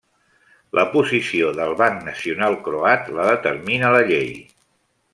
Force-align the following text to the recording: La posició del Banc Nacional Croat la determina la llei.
La 0.79 0.85
posició 0.93 1.51
del 1.59 1.75
Banc 1.83 2.01
Nacional 2.09 2.59
Croat 2.69 3.15
la 3.19 3.31
determina 3.31 3.97
la 3.99 4.05
llei. 4.13 4.31